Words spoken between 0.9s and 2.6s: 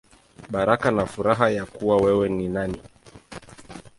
na Furaha Ya Kuwa Wewe Ni